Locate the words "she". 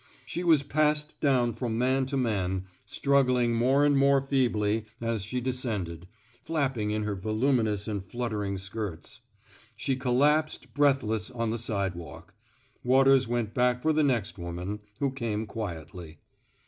0.25-0.43, 5.21-5.39, 9.75-9.95